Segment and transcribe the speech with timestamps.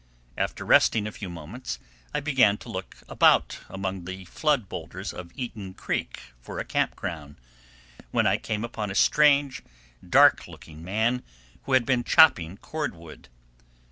[0.35, 1.77] After resting a few moments,
[2.11, 6.95] I began to look about among the flood boulders of Eaton Creek for a camp
[6.95, 7.35] ground,
[8.09, 9.61] when I came upon a strange,
[10.09, 11.21] dark looking man
[11.65, 13.29] who had been chopping cord wood.